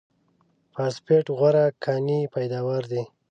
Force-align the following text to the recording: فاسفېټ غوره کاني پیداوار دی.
فاسفېټ 0.73 1.25
غوره 1.37 1.65
کاني 1.83 2.19
پیداوار 2.35 2.83
دی. 2.91 3.01